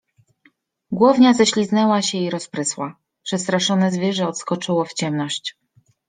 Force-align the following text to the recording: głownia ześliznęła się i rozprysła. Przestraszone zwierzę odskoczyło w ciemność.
głownia 0.91 1.33
ześliznęła 1.33 2.01
się 2.01 2.17
i 2.17 2.29
rozprysła. 2.29 2.95
Przestraszone 3.23 3.91
zwierzę 3.91 4.27
odskoczyło 4.27 4.85
w 4.85 4.93
ciemność. 4.93 5.55